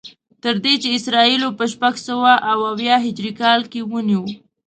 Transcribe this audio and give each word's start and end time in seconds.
تر 0.43 0.55
دې 0.63 0.73
چې 0.81 0.89
اسرائیلو 0.97 1.49
په 1.57 1.65
شپږسوه 1.73 2.33
او 2.51 2.59
اویا 2.71 2.95
هجري 3.05 3.31
کال 3.41 3.61
کې 3.71 3.81
ونیو. 3.91 4.23